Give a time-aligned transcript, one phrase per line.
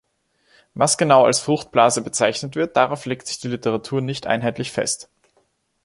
[0.73, 5.11] Was genau als „Fruchtblase“ bezeichnet wird, darauf legt sich die Literatur nicht einheitlich fest.